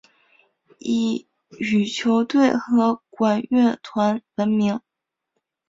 [0.79, 1.27] 以
[1.59, 4.81] 羽球队和管乐团闻名。